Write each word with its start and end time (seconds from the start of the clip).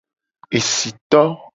Esito. 0.59 1.21